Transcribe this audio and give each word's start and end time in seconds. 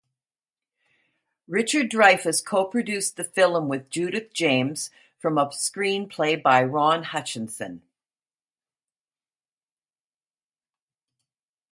Richard 1.47 1.91
Dreyfuss 1.91 2.43
co-produced 2.43 3.17
the 3.17 3.23
film 3.23 3.67
with 3.67 3.91
Judith 3.91 4.33
James, 4.33 4.89
from 5.19 5.37
a 5.37 5.45
screenplay 5.49 6.41
by 6.41 6.63
Ron 6.63 7.03
Hutchinson. 7.03 7.83